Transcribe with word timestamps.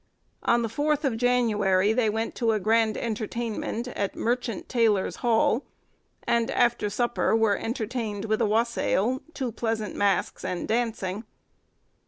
On 0.41 0.63
the 0.63 0.67
4th 0.67 1.03
of 1.03 1.15
January, 1.15 1.93
they 1.93 2.09
went 2.09 2.33
to 2.33 2.53
a 2.53 2.59
grand 2.59 2.97
entertainment, 2.97 3.87
at 3.89 4.15
Merchant 4.15 4.67
Tailors' 4.67 5.17
Hall, 5.17 5.63
and, 6.23 6.49
after 6.49 6.89
supper, 6.89 7.35
were 7.35 7.55
entertained 7.55 8.25
with 8.25 8.41
a 8.41 8.47
wassail, 8.47 9.21
two 9.35 9.51
pleasant 9.51 9.95
masks, 9.95 10.43
and 10.43 10.67
dancing. 10.67 11.23